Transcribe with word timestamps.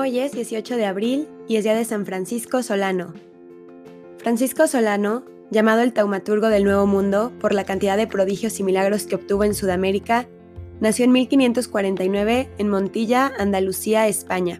Hoy 0.00 0.18
es 0.18 0.32
18 0.32 0.78
de 0.78 0.86
abril 0.86 1.28
y 1.46 1.56
es 1.56 1.64
día 1.64 1.74
de 1.74 1.84
San 1.84 2.06
Francisco 2.06 2.62
Solano. 2.62 3.12
Francisco 4.16 4.66
Solano, 4.66 5.24
llamado 5.50 5.82
el 5.82 5.92
taumaturgo 5.92 6.48
del 6.48 6.64
Nuevo 6.64 6.86
Mundo 6.86 7.32
por 7.38 7.52
la 7.52 7.64
cantidad 7.64 7.98
de 7.98 8.06
prodigios 8.06 8.58
y 8.58 8.62
milagros 8.62 9.04
que 9.04 9.16
obtuvo 9.16 9.44
en 9.44 9.54
Sudamérica, 9.54 10.26
nació 10.80 11.04
en 11.04 11.12
1549 11.12 12.48
en 12.56 12.68
Montilla, 12.70 13.30
Andalucía, 13.38 14.08
España. 14.08 14.58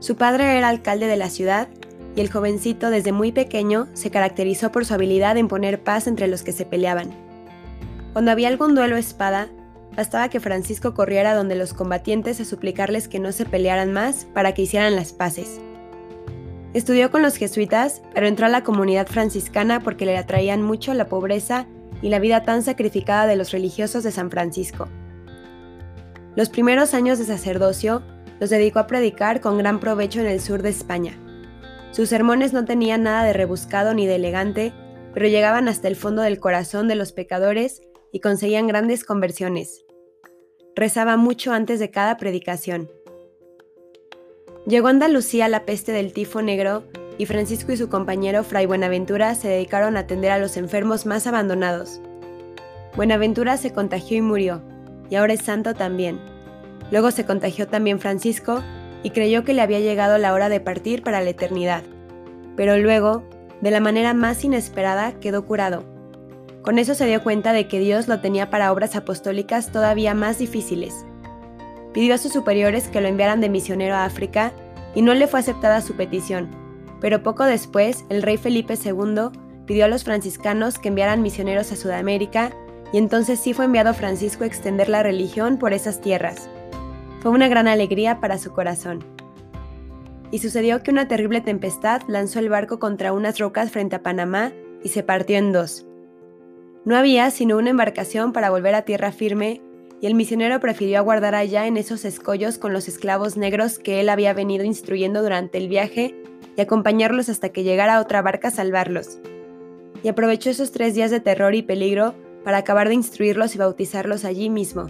Su 0.00 0.16
padre 0.16 0.58
era 0.58 0.68
alcalde 0.68 1.06
de 1.06 1.16
la 1.16 1.30
ciudad 1.30 1.68
y 2.14 2.20
el 2.20 2.30
jovencito 2.30 2.90
desde 2.90 3.12
muy 3.12 3.32
pequeño 3.32 3.88
se 3.94 4.10
caracterizó 4.10 4.70
por 4.70 4.84
su 4.84 4.92
habilidad 4.92 5.38
en 5.38 5.48
poner 5.48 5.82
paz 5.82 6.06
entre 6.06 6.28
los 6.28 6.42
que 6.42 6.52
se 6.52 6.66
peleaban. 6.66 7.10
Cuando 8.12 8.32
había 8.32 8.48
algún 8.48 8.74
duelo 8.74 8.98
espada, 8.98 9.48
Bastaba 9.96 10.28
que 10.28 10.40
Francisco 10.40 10.94
corriera 10.94 11.34
donde 11.34 11.56
los 11.56 11.74
combatientes 11.74 12.40
a 12.40 12.44
suplicarles 12.44 13.08
que 13.08 13.18
no 13.18 13.32
se 13.32 13.44
pelearan 13.44 13.92
más 13.92 14.26
para 14.32 14.54
que 14.54 14.62
hicieran 14.62 14.96
las 14.96 15.12
paces. 15.12 15.60
Estudió 16.72 17.10
con 17.10 17.22
los 17.22 17.36
jesuitas, 17.36 18.00
pero 18.14 18.28
entró 18.28 18.46
a 18.46 18.50
la 18.50 18.62
comunidad 18.62 19.08
franciscana 19.08 19.80
porque 19.80 20.06
le 20.06 20.16
atraían 20.16 20.62
mucho 20.62 20.94
la 20.94 21.08
pobreza 21.08 21.66
y 22.00 22.08
la 22.08 22.20
vida 22.20 22.44
tan 22.44 22.62
sacrificada 22.62 23.26
de 23.26 23.36
los 23.36 23.50
religiosos 23.50 24.04
de 24.04 24.12
San 24.12 24.30
Francisco. 24.30 24.88
Los 26.36 26.48
primeros 26.48 26.94
años 26.94 27.18
de 27.18 27.24
sacerdocio 27.24 28.02
los 28.38 28.50
dedicó 28.50 28.78
a 28.78 28.86
predicar 28.86 29.40
con 29.40 29.58
gran 29.58 29.80
provecho 29.80 30.20
en 30.20 30.26
el 30.26 30.40
sur 30.40 30.62
de 30.62 30.70
España. 30.70 31.18
Sus 31.90 32.08
sermones 32.08 32.52
no 32.52 32.64
tenían 32.64 33.02
nada 33.02 33.24
de 33.24 33.32
rebuscado 33.32 33.92
ni 33.92 34.06
de 34.06 34.14
elegante, 34.14 34.72
pero 35.12 35.26
llegaban 35.26 35.68
hasta 35.68 35.88
el 35.88 35.96
fondo 35.96 36.22
del 36.22 36.38
corazón 36.38 36.86
de 36.86 36.94
los 36.94 37.10
pecadores 37.12 37.82
y 38.12 38.20
conseguían 38.20 38.68
grandes 38.68 39.04
conversiones. 39.04 39.84
Rezaba 40.80 41.18
mucho 41.18 41.52
antes 41.52 41.78
de 41.78 41.90
cada 41.90 42.16
predicación. 42.16 42.90
Llegó 44.66 44.86
a 44.86 44.90
Andalucía 44.92 45.46
la 45.46 45.66
peste 45.66 45.92
del 45.92 46.14
tifo 46.14 46.40
negro 46.40 46.84
y 47.18 47.26
Francisco 47.26 47.72
y 47.72 47.76
su 47.76 47.90
compañero 47.90 48.44
Fray 48.44 48.64
Buenaventura 48.64 49.34
se 49.34 49.48
dedicaron 49.48 49.98
a 49.98 50.00
atender 50.00 50.30
a 50.30 50.38
los 50.38 50.56
enfermos 50.56 51.04
más 51.04 51.26
abandonados. 51.26 52.00
Buenaventura 52.96 53.58
se 53.58 53.74
contagió 53.74 54.16
y 54.16 54.22
murió, 54.22 54.62
y 55.10 55.16
ahora 55.16 55.34
es 55.34 55.42
santo 55.42 55.74
también. 55.74 56.18
Luego 56.90 57.10
se 57.10 57.26
contagió 57.26 57.68
también 57.68 58.00
Francisco 58.00 58.62
y 59.02 59.10
creyó 59.10 59.44
que 59.44 59.52
le 59.52 59.60
había 59.60 59.80
llegado 59.80 60.16
la 60.16 60.32
hora 60.32 60.48
de 60.48 60.60
partir 60.60 61.02
para 61.02 61.20
la 61.20 61.28
eternidad. 61.28 61.82
Pero 62.56 62.78
luego, 62.78 63.22
de 63.60 63.70
la 63.70 63.80
manera 63.80 64.14
más 64.14 64.42
inesperada, 64.44 65.12
quedó 65.20 65.44
curado 65.44 65.99
con 66.62 66.78
eso 66.78 66.94
se 66.94 67.06
dio 67.06 67.22
cuenta 67.22 67.52
de 67.52 67.68
que 67.68 67.78
Dios 67.78 68.06
lo 68.06 68.20
tenía 68.20 68.50
para 68.50 68.72
obras 68.72 68.94
apostólicas 68.96 69.72
todavía 69.72 70.14
más 70.14 70.38
difíciles. 70.38 71.06
Pidió 71.92 72.14
a 72.14 72.18
sus 72.18 72.32
superiores 72.32 72.88
que 72.88 73.00
lo 73.00 73.08
enviaran 73.08 73.40
de 73.40 73.48
misionero 73.48 73.94
a 73.94 74.04
África 74.04 74.52
y 74.94 75.02
no 75.02 75.14
le 75.14 75.26
fue 75.26 75.40
aceptada 75.40 75.80
su 75.80 75.94
petición, 75.94 76.50
pero 77.00 77.22
poco 77.22 77.44
después 77.44 78.04
el 78.10 78.22
rey 78.22 78.36
Felipe 78.36 78.74
II 78.74 79.30
pidió 79.66 79.86
a 79.86 79.88
los 79.88 80.04
franciscanos 80.04 80.78
que 80.78 80.88
enviaran 80.88 81.22
misioneros 81.22 81.72
a 81.72 81.76
Sudamérica 81.76 82.52
y 82.92 82.98
entonces 82.98 83.40
sí 83.40 83.54
fue 83.54 83.64
enviado 83.64 83.94
Francisco 83.94 84.44
a 84.44 84.46
extender 84.46 84.88
la 84.88 85.02
religión 85.02 85.58
por 85.58 85.72
esas 85.72 86.00
tierras. 86.00 86.48
Fue 87.20 87.30
una 87.30 87.48
gran 87.48 87.68
alegría 87.68 88.20
para 88.20 88.38
su 88.38 88.52
corazón. 88.52 89.04
Y 90.30 90.38
sucedió 90.38 90.82
que 90.82 90.90
una 90.90 91.08
terrible 91.08 91.40
tempestad 91.40 92.02
lanzó 92.06 92.38
el 92.38 92.48
barco 92.48 92.78
contra 92.78 93.12
unas 93.12 93.38
rocas 93.38 93.70
frente 93.70 93.96
a 93.96 94.02
Panamá 94.02 94.52
y 94.82 94.90
se 94.90 95.02
partió 95.02 95.36
en 95.36 95.52
dos. 95.52 95.86
No 96.84 96.96
había 96.96 97.30
sino 97.30 97.58
una 97.58 97.70
embarcación 97.70 98.32
para 98.32 98.50
volver 98.50 98.74
a 98.74 98.82
tierra 98.82 99.12
firme, 99.12 99.60
y 100.00 100.06
el 100.06 100.14
misionero 100.14 100.60
prefirió 100.60 100.98
aguardar 100.98 101.34
allá 101.34 101.66
en 101.66 101.76
esos 101.76 102.06
escollos 102.06 102.56
con 102.56 102.72
los 102.72 102.88
esclavos 102.88 103.36
negros 103.36 103.78
que 103.78 104.00
él 104.00 104.08
había 104.08 104.32
venido 104.32 104.64
instruyendo 104.64 105.22
durante 105.22 105.58
el 105.58 105.68
viaje 105.68 106.14
y 106.56 106.60
acompañarlos 106.60 107.28
hasta 107.28 107.50
que 107.50 107.64
llegara 107.64 108.00
otra 108.00 108.22
barca 108.22 108.48
a 108.48 108.50
salvarlos. 108.50 109.18
Y 110.02 110.08
aprovechó 110.08 110.48
esos 110.48 110.72
tres 110.72 110.94
días 110.94 111.10
de 111.10 111.20
terror 111.20 111.54
y 111.54 111.60
peligro 111.60 112.14
para 112.44 112.56
acabar 112.58 112.88
de 112.88 112.94
instruirlos 112.94 113.54
y 113.54 113.58
bautizarlos 113.58 114.24
allí 114.24 114.48
mismo. 114.48 114.86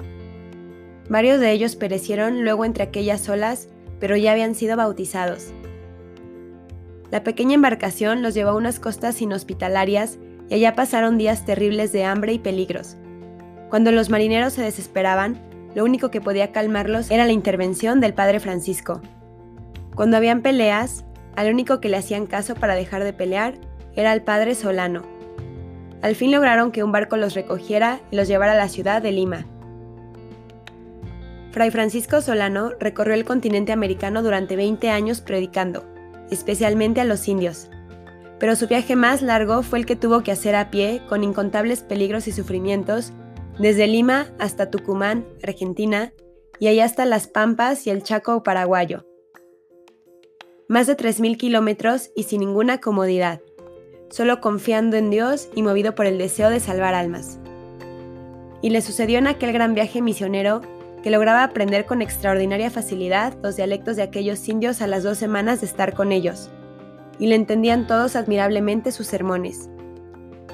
Varios 1.08 1.40
de 1.40 1.50
ellos 1.50 1.74
perecieron 1.74 2.44
luego 2.44 2.64
entre 2.64 2.84
aquellas 2.84 3.28
olas, 3.28 3.68
pero 3.98 4.16
ya 4.16 4.30
habían 4.30 4.54
sido 4.54 4.76
bautizados. 4.76 5.52
La 7.10 7.24
pequeña 7.24 7.54
embarcación 7.54 8.22
los 8.22 8.34
llevó 8.34 8.50
a 8.50 8.54
unas 8.54 8.78
costas 8.78 9.20
inhospitalarias 9.20 10.20
y 10.50 10.54
allá 10.54 10.74
pasaron 10.74 11.16
días 11.16 11.44
terribles 11.44 11.92
de 11.92 12.04
hambre 12.04 12.32
y 12.34 12.38
peligros. 12.38 12.96
Cuando 13.70 13.92
los 13.92 14.10
marineros 14.10 14.52
se 14.52 14.62
desesperaban, 14.62 15.40
lo 15.74 15.84
único 15.84 16.10
que 16.10 16.20
podía 16.20 16.50
calmarlos 16.50 17.10
era 17.10 17.24
la 17.24 17.32
intervención 17.32 18.00
del 18.00 18.12
padre 18.12 18.40
Francisco. 18.40 19.00
Cuando 19.94 20.16
habían 20.16 20.42
peleas, 20.42 21.04
al 21.36 21.50
único 21.52 21.80
que 21.80 21.88
le 21.88 21.96
hacían 21.96 22.26
caso 22.26 22.56
para 22.56 22.74
dejar 22.74 23.04
de 23.04 23.12
pelear 23.12 23.54
era 23.94 24.12
el 24.12 24.22
padre 24.22 24.56
Solano. 24.56 25.02
Al 26.02 26.16
fin 26.16 26.32
lograron 26.32 26.72
que 26.72 26.82
un 26.82 26.90
barco 26.90 27.16
los 27.16 27.34
recogiera 27.34 28.00
y 28.10 28.16
los 28.16 28.26
llevara 28.26 28.52
a 28.52 28.56
la 28.56 28.68
ciudad 28.68 29.00
de 29.00 29.12
Lima. 29.12 29.46
Fray 31.52 31.70
Francisco 31.70 32.20
Solano 32.20 32.70
recorrió 32.80 33.14
el 33.14 33.24
continente 33.24 33.72
americano 33.72 34.22
durante 34.22 34.56
20 34.56 34.90
años 34.90 35.20
predicando, 35.20 35.84
especialmente 36.30 37.00
a 37.00 37.04
los 37.04 37.28
indios, 37.28 37.70
pero 38.40 38.56
su 38.56 38.66
viaje 38.66 38.96
más 38.96 39.20
largo 39.20 39.62
fue 39.62 39.78
el 39.78 39.86
que 39.86 39.96
tuvo 39.96 40.22
que 40.22 40.32
hacer 40.32 40.56
a 40.56 40.70
pie, 40.70 41.02
con 41.08 41.22
incontables 41.22 41.82
peligros 41.82 42.26
y 42.26 42.32
sufrimientos, 42.32 43.12
desde 43.58 43.86
Lima 43.86 44.32
hasta 44.38 44.70
Tucumán, 44.70 45.26
Argentina, 45.44 46.14
y 46.58 46.68
allá 46.68 46.86
hasta 46.86 47.04
Las 47.04 47.28
Pampas 47.28 47.86
y 47.86 47.90
el 47.90 48.02
Chaco 48.02 48.42
paraguayo. 48.42 49.04
Más 50.68 50.86
de 50.86 50.96
3.000 50.96 51.36
kilómetros 51.36 52.10
y 52.16 52.22
sin 52.22 52.40
ninguna 52.40 52.80
comodidad, 52.80 53.42
solo 54.08 54.40
confiando 54.40 54.96
en 54.96 55.10
Dios 55.10 55.50
y 55.54 55.62
movido 55.62 55.94
por 55.94 56.06
el 56.06 56.16
deseo 56.16 56.48
de 56.48 56.60
salvar 56.60 56.94
almas. 56.94 57.38
Y 58.62 58.70
le 58.70 58.80
sucedió 58.80 59.18
en 59.18 59.26
aquel 59.26 59.52
gran 59.52 59.74
viaje 59.74 60.00
misionero 60.00 60.62
que 61.02 61.10
lograba 61.10 61.44
aprender 61.44 61.84
con 61.84 62.00
extraordinaria 62.00 62.70
facilidad 62.70 63.36
los 63.42 63.56
dialectos 63.56 63.96
de 63.96 64.02
aquellos 64.02 64.48
indios 64.48 64.80
a 64.80 64.86
las 64.86 65.02
dos 65.02 65.18
semanas 65.18 65.60
de 65.60 65.66
estar 65.66 65.94
con 65.94 66.12
ellos 66.12 66.50
y 67.20 67.26
le 67.26 67.36
entendían 67.36 67.86
todos 67.86 68.16
admirablemente 68.16 68.90
sus 68.90 69.06
sermones. 69.06 69.68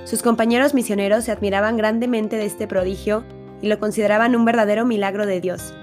Sus 0.04 0.22
compañeros 0.22 0.75
misioneros 0.75 1.25
se 1.25 1.32
admiraban 1.32 1.77
grandemente 1.77 2.37
de 2.37 2.44
este 2.44 2.66
prodigio 2.66 3.25
y 3.62 3.69
lo 3.69 3.78
consideraban 3.78 4.37
un 4.37 4.44
verdadero 4.44 4.84
milagro 4.84 5.25
de 5.25 5.41
Dios. 5.41 5.75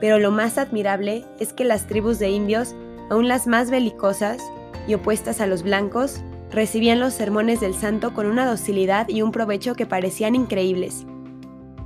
Pero 0.00 0.18
lo 0.18 0.30
más 0.30 0.58
admirable 0.58 1.24
es 1.40 1.52
que 1.52 1.64
las 1.64 1.86
tribus 1.86 2.18
de 2.18 2.30
indios, 2.30 2.74
aun 3.10 3.26
las 3.26 3.46
más 3.46 3.70
belicosas 3.70 4.42
y 4.86 4.94
opuestas 4.94 5.40
a 5.40 5.46
los 5.46 5.62
blancos, 5.62 6.20
recibían 6.50 7.00
los 7.00 7.14
sermones 7.14 7.60
del 7.60 7.74
santo 7.74 8.14
con 8.14 8.26
una 8.26 8.46
docilidad 8.46 9.08
y 9.08 9.22
un 9.22 9.32
provecho 9.32 9.74
que 9.74 9.86
parecían 9.86 10.34
increíbles. 10.34 11.06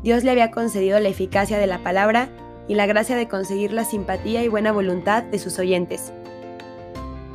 Dios 0.02 0.24
le 0.24 0.30
había 0.30 0.50
concedido 0.50 0.98
la 1.00 1.08
eficacia 1.08 1.58
de 1.58 1.66
la 1.66 1.82
palabra 1.82 2.28
y 2.68 2.74
la 2.74 2.86
gracia 2.86 3.16
de 3.16 3.28
conseguir 3.28 3.72
la 3.72 3.84
simpatía 3.84 4.42
y 4.42 4.48
buena 4.48 4.72
voluntad 4.72 5.22
de 5.22 5.38
sus 5.38 5.58
oyentes. 5.58 6.12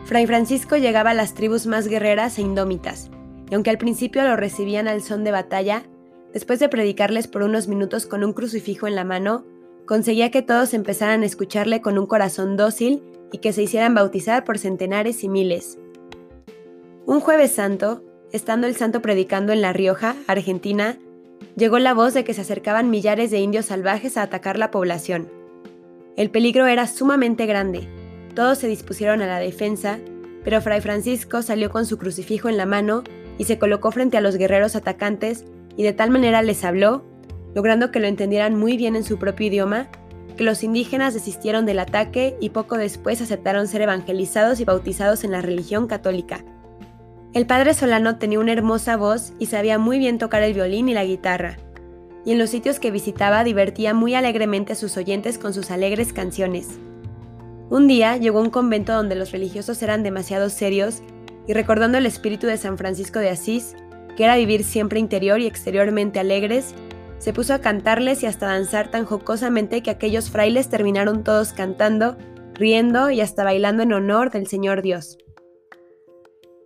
Fray 0.07 0.25
Francisco 0.25 0.77
llegaba 0.77 1.09
a 1.09 1.13
las 1.13 1.33
tribus 1.33 1.67
más 1.67 1.89
guerreras 1.89 2.37
e 2.37 2.41
indómitas, 2.41 3.11
y 3.51 3.55
aunque 3.55 3.71
al 3.71 3.77
principio 3.77 4.23
lo 4.23 4.37
recibían 4.37 4.87
al 4.87 5.01
son 5.01 5.25
de 5.25 5.31
batalla, 5.31 5.83
después 6.31 6.59
de 6.59 6.69
predicarles 6.69 7.27
por 7.27 7.43
unos 7.43 7.67
minutos 7.67 8.05
con 8.05 8.23
un 8.23 8.31
crucifijo 8.31 8.87
en 8.87 8.95
la 8.95 9.03
mano, 9.03 9.43
conseguía 9.85 10.31
que 10.31 10.41
todos 10.41 10.73
empezaran 10.73 11.23
a 11.23 11.25
escucharle 11.25 11.81
con 11.81 11.97
un 11.97 12.05
corazón 12.05 12.55
dócil 12.55 13.03
y 13.33 13.39
que 13.39 13.51
se 13.51 13.63
hicieran 13.63 13.95
bautizar 13.95 14.45
por 14.45 14.57
centenares 14.57 15.25
y 15.25 15.27
miles. 15.27 15.77
Un 17.05 17.19
jueves 17.19 17.51
santo, 17.51 18.01
estando 18.31 18.65
el 18.65 18.77
santo 18.77 19.01
predicando 19.01 19.51
en 19.51 19.61
La 19.61 19.73
Rioja, 19.73 20.15
Argentina, 20.27 20.97
llegó 21.57 21.79
la 21.79 21.93
voz 21.93 22.13
de 22.13 22.23
que 22.23 22.33
se 22.33 22.41
acercaban 22.41 22.89
millares 22.89 23.29
de 23.29 23.39
indios 23.39 23.65
salvajes 23.65 24.15
a 24.15 24.21
atacar 24.21 24.57
la 24.57 24.71
población. 24.71 25.27
El 26.15 26.31
peligro 26.31 26.65
era 26.65 26.87
sumamente 26.87 27.45
grande, 27.45 27.89
todos 28.37 28.59
se 28.59 28.67
dispusieron 28.67 29.23
a 29.23 29.25
la 29.25 29.39
defensa, 29.39 29.97
pero 30.43 30.61
Fray 30.61 30.79
Francisco 30.79 31.41
salió 31.41 31.71
con 31.71 31.87
su 31.87 31.97
crucifijo 31.97 32.49
en 32.49 32.57
la 32.57 32.67
mano 32.67 33.03
y 33.39 33.45
se 33.45 33.57
colocó 33.57 33.91
frente 33.91 34.15
a 34.15 34.21
los 34.21 34.35
guerreros 34.35 34.75
atacantes 34.75 35.43
y 35.75 35.81
de 35.81 35.91
tal 35.91 36.11
manera 36.11 36.43
les 36.43 36.63
habló, 36.63 37.03
logrando 37.55 37.89
que 37.89 37.99
lo 37.99 38.05
entendieran 38.05 38.53
muy 38.53 38.77
bien 38.77 38.95
en 38.95 39.03
su 39.03 39.17
propio 39.17 39.47
idioma, 39.47 39.87
que 40.37 40.43
los 40.43 40.63
indígenas 40.63 41.15
desistieron 41.15 41.65
del 41.65 41.79
ataque 41.79 42.37
y 42.39 42.51
poco 42.51 42.77
después 42.77 43.23
aceptaron 43.23 43.67
ser 43.67 43.81
evangelizados 43.81 44.59
y 44.59 44.65
bautizados 44.65 45.23
en 45.23 45.31
la 45.31 45.41
religión 45.41 45.87
católica. 45.87 46.45
El 47.33 47.47
padre 47.47 47.73
Solano 47.73 48.19
tenía 48.19 48.39
una 48.39 48.53
hermosa 48.53 48.97
voz 48.97 49.33
y 49.39 49.47
sabía 49.47 49.79
muy 49.79 49.97
bien 49.97 50.19
tocar 50.19 50.43
el 50.43 50.53
violín 50.53 50.89
y 50.89 50.93
la 50.93 51.05
guitarra, 51.05 51.57
y 52.23 52.33
en 52.33 52.37
los 52.37 52.51
sitios 52.51 52.79
que 52.79 52.91
visitaba 52.91 53.43
divertía 53.43 53.95
muy 53.95 54.13
alegremente 54.13 54.73
a 54.73 54.75
sus 54.75 54.95
oyentes 54.95 55.39
con 55.39 55.55
sus 55.55 55.71
alegres 55.71 56.13
canciones. 56.13 56.77
Un 57.69 57.87
día 57.87 58.17
llegó 58.17 58.39
a 58.39 58.43
un 58.43 58.49
convento 58.49 58.93
donde 58.93 59.15
los 59.15 59.31
religiosos 59.31 59.81
eran 59.81 60.03
demasiado 60.03 60.49
serios 60.49 61.01
y 61.47 61.53
recordando 61.53 61.97
el 61.97 62.05
espíritu 62.05 62.47
de 62.47 62.57
San 62.57 62.77
Francisco 62.77 63.19
de 63.19 63.29
Asís, 63.29 63.75
que 64.15 64.23
era 64.23 64.37
vivir 64.37 64.63
siempre 64.63 64.99
interior 64.99 65.39
y 65.39 65.47
exteriormente 65.47 66.19
alegres, 66.19 66.73
se 67.19 67.33
puso 67.33 67.53
a 67.53 67.59
cantarles 67.59 68.23
y 68.23 68.25
hasta 68.25 68.47
danzar 68.47 68.89
tan 68.89 69.05
jocosamente 69.05 69.81
que 69.81 69.89
aquellos 69.89 70.29
frailes 70.29 70.69
terminaron 70.69 71.23
todos 71.23 71.53
cantando 71.53 72.17
riendo 72.53 73.09
y 73.09 73.21
hasta 73.21 73.43
bailando 73.43 73.83
en 73.83 73.93
honor 73.93 74.31
del 74.31 74.47
Señor 74.47 74.81
Dios. 74.81 75.17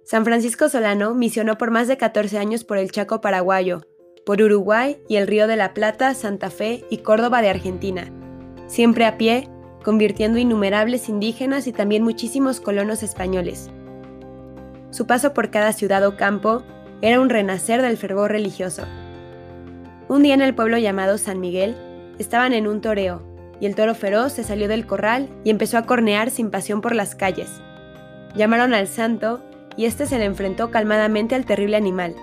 San 0.03 0.25
Francisco 0.25 0.69
Solano 0.69 1.13
misionó 1.13 1.57
por 1.57 1.71
más 1.71 1.87
de 1.87 1.97
14 1.97 2.37
años 2.37 2.63
por 2.63 2.77
el 2.77 2.91
Chaco 2.91 3.21
paraguayo, 3.21 3.81
por 4.25 4.41
Uruguay 4.41 5.01
y 5.07 5.17
el 5.17 5.27
Río 5.27 5.47
de 5.47 5.55
la 5.55 5.73
Plata, 5.73 6.13
Santa 6.13 6.49
Fe 6.49 6.85
y 6.89 6.97
Córdoba 6.97 7.41
de 7.41 7.49
Argentina, 7.49 8.11
siempre 8.67 9.05
a 9.05 9.17
pie, 9.17 9.49
convirtiendo 9.83 10.37
innumerables 10.37 11.09
indígenas 11.09 11.67
y 11.67 11.71
también 11.71 12.03
muchísimos 12.03 12.59
colonos 12.59 13.03
españoles. 13.03 13.69
Su 14.91 15.07
paso 15.07 15.33
por 15.33 15.49
cada 15.49 15.73
ciudad 15.73 16.05
o 16.05 16.17
campo 16.17 16.63
era 17.01 17.19
un 17.19 17.29
renacer 17.29 17.81
del 17.81 17.97
fervor 17.97 18.31
religioso. 18.31 18.83
Un 20.07 20.23
día 20.23 20.33
en 20.33 20.41
el 20.41 20.53
pueblo 20.53 20.77
llamado 20.77 21.17
San 21.17 21.39
Miguel, 21.39 21.75
estaban 22.19 22.53
en 22.53 22.67
un 22.67 22.81
toreo, 22.81 23.23
y 23.59 23.65
el 23.65 23.75
toro 23.75 23.95
feroz 23.95 24.33
se 24.33 24.43
salió 24.43 24.67
del 24.67 24.85
corral 24.85 25.29
y 25.43 25.49
empezó 25.49 25.77
a 25.77 25.85
cornear 25.85 26.31
sin 26.31 26.49
pasión 26.49 26.81
por 26.81 26.95
las 26.95 27.15
calles. 27.15 27.61
Llamaron 28.35 28.73
al 28.73 28.87
santo 28.87 29.41
y 29.77 29.85
éste 29.85 30.05
se 30.05 30.17
le 30.17 30.25
enfrentó 30.25 30.71
calmadamente 30.71 31.35
al 31.35 31.45
terrible 31.45 31.77
animal. 31.77 32.15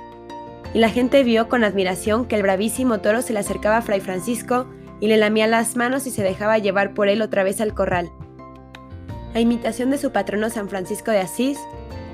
Y 0.75 0.79
la 0.79 0.91
gente 0.91 1.23
vio 1.23 1.49
con 1.49 1.65
admiración 1.65 2.27
que 2.27 2.37
el 2.37 2.43
bravísimo 2.43 2.99
toro 2.99 3.23
se 3.23 3.33
le 3.33 3.39
acercaba 3.39 3.79
a 3.79 3.83
Fray 3.83 4.01
Francisco 4.01 4.67
y 5.01 5.09
le 5.09 5.17
lamía 5.17 5.47
las 5.47 5.77
manos 5.77 6.07
y 6.07 6.11
se 6.11 6.23
dejaba 6.23 6.59
llevar 6.59 6.95
por 6.95 7.09
él 7.09 7.23
otra 7.23 7.45
vez 7.45 7.61
al 7.61 7.75
corral. 7.75 8.11
A 9.35 9.41
imitación 9.41 9.91
de 9.91 9.99
su 9.99 10.11
patrono 10.11 10.51
San 10.51 10.69
Francisco 10.69 11.11
de 11.11 11.21
Asís, 11.21 11.59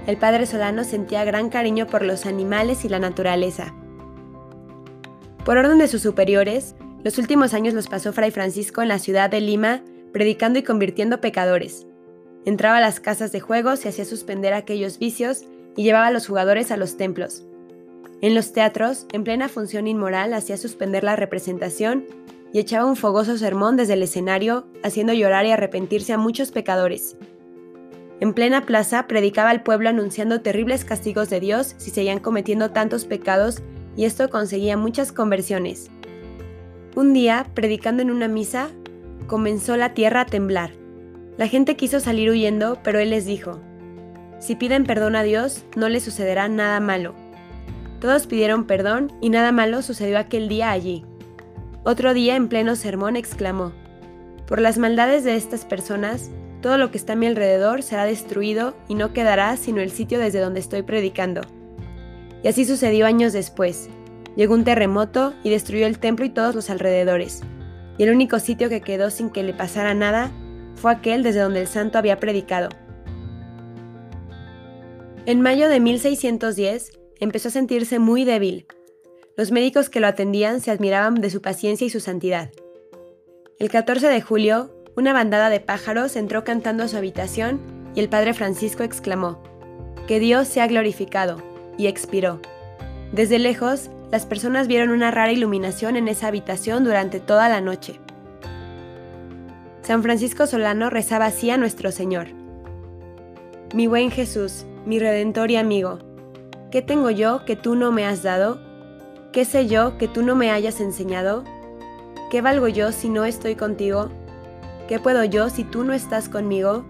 el 0.07 0.17
padre 0.17 0.47
Solano 0.47 0.85
sentía 0.85 1.25
gran 1.25 1.49
cariño 1.49 1.87
por 1.87 2.03
los 2.05 2.27
animales 2.27 2.85
y 2.85 2.89
la 2.89 2.99
naturaleza. 2.99 3.75
Por 5.45 5.59
orden 5.59 5.79
de 5.79 5.89
sus 5.89 6.03
superiores, 6.03 6.75
los 7.03 7.19
últimos 7.19 7.55
años 7.55 7.75
los 7.75 7.89
pasó 7.89 8.13
Fray 8.13 8.31
Francisco 8.31 8.83
en 8.83 8.89
la 8.89 8.99
ciudad 8.99 9.31
de 9.31 9.41
Lima, 9.41 9.83
predicando 10.13 10.59
y 10.59 10.63
convirtiendo 10.63 11.21
pecadores. 11.21 11.87
Entraba 12.45 12.79
a 12.79 12.81
las 12.81 13.01
casas 13.01 13.33
de 13.33 13.41
juegos 13.41 13.85
y 13.85 13.89
hacía 13.89 14.05
suspender 14.05 14.53
aquellos 14.53 14.99
vicios 14.99 15.45
y 15.77 15.83
llevaba 15.83 16.09
a 16.09 16.11
los 16.11 16.27
jugadores 16.27 16.71
a 16.71 16.77
los 16.77 16.97
templos. 16.97 17.45
En 18.21 18.35
los 18.35 18.53
teatros, 18.53 19.07
en 19.13 19.25
plena 19.25 19.49
función 19.49 19.87
inmoral, 19.87 20.33
hacía 20.33 20.57
suspender 20.57 21.05
la 21.05 21.17
representación 21.17 22.05
y 22.55 22.61
echaba 22.61 22.87
un 22.87 22.95
fogoso 22.95 23.37
sermón 23.37 23.77
desde 23.77 23.95
el 23.95 24.05
escenario, 24.05 24.69
haciendo 24.85 25.13
llorar 25.13 25.45
y 25.45 25.51
arrepentirse 25.51 26.13
a 26.13 26.19
muchos 26.19 26.53
pecadores. 26.53 27.17
En 28.21 28.33
plena 28.33 28.65
plaza 28.65 29.09
predicaba 29.09 29.51
al 29.51 29.65
pueblo 29.65 29.89
anunciando 29.89 30.41
terribles 30.41 30.85
castigos 30.85 31.29
de 31.31 31.41
Dios 31.41 31.75
si 31.79 31.91
seguían 31.91 32.21
cometiendo 32.21 32.71
tantos 32.71 33.07
pecados 33.07 33.61
y 33.97 34.05
esto 34.05 34.31
conseguía 34.31 34.77
muchas 34.77 35.11
conversiones. 35.11 35.91
Un 36.95 37.13
día, 37.13 37.45
predicando 37.55 38.03
en 38.03 38.13
una 38.13 38.29
misa, 38.29 38.69
comenzó 39.27 39.77
la 39.77 39.93
tierra 39.93 40.21
a 40.21 40.27
temblar. 40.27 40.71
La 41.37 41.49
gente 41.49 41.75
quiso 41.75 41.99
salir 41.99 42.31
huyendo, 42.31 42.79
pero 42.85 43.01
él 43.01 43.11
les 43.11 43.27
dijo, 43.27 43.59
si 44.39 44.55
piden 44.55 44.85
perdón 44.85 45.17
a 45.17 45.25
Dios, 45.25 45.65
no 45.75 45.89
les 45.89 46.05
sucederá 46.05 46.49
nada 46.49 46.79
malo. 46.79 47.17
Todos 48.01 48.29
pidieron 48.29 48.65
perdón 48.65 49.11
y 49.21 49.31
nada 49.31 49.51
malo 49.51 49.83
sucedió 49.83 50.21
aquel 50.21 50.49
día 50.49 50.71
allí. 50.71 51.05
Otro 51.87 52.15
día, 52.15 52.35
en 52.35 52.49
pleno 52.49 52.77
sermón, 52.77 53.15
exclamó, 53.15 53.73
Por 54.47 54.59
las 54.59 54.79
maldades 54.79 55.23
de 55.23 55.37
estas 55.37 55.67
personas, 55.67 56.31
todo 56.63 56.79
lo 56.79 56.91
que 56.91 56.97
está 56.97 57.13
a 57.13 57.17
mi 57.17 57.27
alrededor 57.27 57.83
será 57.83 58.07
destruido 58.07 58.75
y 58.89 58.95
no 58.95 59.13
quedará 59.13 59.55
sino 59.59 59.83
el 59.83 59.91
sitio 59.91 60.19
desde 60.19 60.41
donde 60.41 60.61
estoy 60.61 60.81
predicando. 60.81 61.43
Y 62.43 62.49
así 62.49 62.65
sucedió 62.65 63.05
años 63.05 63.35
después. 63.35 63.91
Llegó 64.35 64.55
un 64.55 64.65
terremoto 64.65 65.35
y 65.43 65.51
destruyó 65.51 65.87
el 65.87 65.99
templo 65.99 66.25
y 66.25 66.31
todos 66.31 66.55
los 66.55 66.71
alrededores. 66.71 67.43
Y 67.99 68.05
el 68.05 68.11
único 68.15 68.39
sitio 68.39 68.71
que 68.71 68.81
quedó 68.81 69.11
sin 69.11 69.29
que 69.29 69.43
le 69.43 69.53
pasara 69.53 69.93
nada 69.93 70.33
fue 70.77 70.91
aquel 70.91 71.23
desde 71.23 71.41
donde 71.41 71.61
el 71.61 71.67
santo 71.67 71.99
había 71.99 72.19
predicado. 72.19 72.71
En 75.27 75.43
mayo 75.43 75.69
de 75.69 75.81
1610 75.81 76.93
empezó 77.21 77.49
a 77.49 77.53
sentirse 77.53 77.99
muy 77.99 78.25
débil 78.25 78.67
los 79.37 79.51
médicos 79.51 79.91
que 79.91 80.01
lo 80.01 80.07
atendían 80.07 80.61
se 80.61 80.71
admiraban 80.71 81.17
de 81.17 81.31
su 81.31 81.43
paciencia 81.43 81.87
y 81.87 81.91
su 81.91 82.01
santidad. 82.01 82.51
El 83.59 83.69
14 83.69 84.09
de 84.09 84.21
julio, 84.21 84.71
una 84.97 85.13
bandada 85.13 85.51
de 85.51 85.61
pájaros 85.61 86.15
entró 86.15 86.45
cantando 86.45 86.85
a 86.85 86.89
su 86.89 86.97
habitación 86.97 87.61
y 87.95 88.01
el 88.01 88.09
padre 88.09 88.35
Francisco 88.35 88.85
exclamó, 88.85 89.43
Que 90.07 90.21
Dios 90.21 90.47
sea 90.47 90.67
glorificado, 90.69 91.43
y 91.77 91.89
expiró. 91.89 92.41
Desde 93.13 93.39
lejos, 93.39 93.91
las 94.13 94.27
personas 94.27 94.69
vieron 94.69 94.91
una 94.91 95.11
rara 95.11 95.33
iluminación 95.33 95.97
en 95.97 96.07
esa 96.07 96.29
habitación 96.29 96.85
durante 96.85 97.19
toda 97.19 97.49
la 97.49 97.61
noche. 97.61 97.99
San 99.83 100.03
Francisco 100.03 100.47
Solano 100.47 100.91
rezaba 100.91 101.27
así 101.27 101.51
a 101.51 101.57
nuestro 101.57 101.91
Señor. 101.91 102.29
Mi 103.75 103.89
buen 103.89 104.11
Jesús, 104.13 104.65
mi 104.87 105.01
Redentor 105.01 105.51
y 105.51 105.57
amigo, 105.57 105.99
¿qué 106.71 106.81
tengo 106.83 107.11
yo 107.11 107.45
que 107.45 107.57
tú 107.57 107.75
no 107.75 107.91
me 107.91 108.07
has 108.07 108.23
dado? 108.23 108.64
¿Qué 109.35 109.45
sé 109.45 109.67
yo 109.67 109.99
que 109.99 110.07
tú 110.07 110.23
no 110.23 110.37
me 110.37 110.53
hayas 110.53 110.81
enseñado? 110.81 111.43
¿Qué 112.31 112.41
valgo 112.41 112.69
yo 112.69 112.93
si 112.93 113.09
no 113.09 113.25
estoy 113.25 113.57
contigo? 113.57 114.09
¿Qué 114.87 115.01
puedo 115.01 115.25
yo 115.25 115.51
si 115.51 115.65
tú 115.65 115.83
no 115.83 115.93
estás 115.93 116.29
conmigo? 116.29 116.85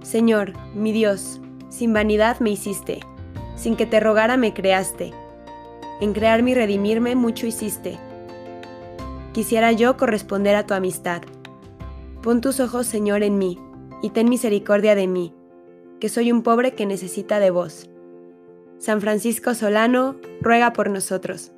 Señor, 0.00 0.52
mi 0.76 0.92
Dios, 0.92 1.40
sin 1.70 1.92
vanidad 1.92 2.38
me 2.38 2.50
hiciste, 2.50 3.00
sin 3.56 3.74
que 3.74 3.86
te 3.86 3.98
rogara 3.98 4.36
me 4.36 4.54
creaste. 4.54 5.12
En 6.00 6.12
crearme 6.12 6.52
y 6.52 6.54
redimirme 6.54 7.16
mucho 7.16 7.44
hiciste. 7.44 7.98
Quisiera 9.32 9.72
yo 9.72 9.96
corresponder 9.96 10.54
a 10.54 10.66
tu 10.66 10.74
amistad. 10.74 11.22
Pon 12.22 12.40
tus 12.40 12.60
ojos, 12.60 12.86
Señor, 12.86 13.24
en 13.24 13.36
mí, 13.36 13.58
y 14.00 14.10
ten 14.10 14.28
misericordia 14.28 14.94
de 14.94 15.08
mí, 15.08 15.34
que 15.98 16.08
soy 16.08 16.30
un 16.30 16.44
pobre 16.44 16.74
que 16.74 16.86
necesita 16.86 17.40
de 17.40 17.50
vos. 17.50 17.90
San 18.78 19.00
Francisco 19.00 19.54
Solano, 19.54 20.14
ruega 20.40 20.72
por 20.72 20.88
nosotros. 20.88 21.50